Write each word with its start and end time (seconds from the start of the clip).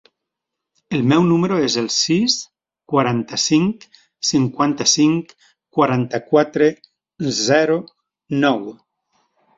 El 0.99 1.01
meu 1.09 1.25
número 1.31 1.57
es 1.65 1.73
el 1.81 1.89
sis, 1.95 2.37
quaranta-cinc, 2.93 3.85
cinquanta-cinc, 4.31 5.35
quaranta-quatre, 5.79 6.71
zero, 7.45 7.77
nou. 8.47 8.65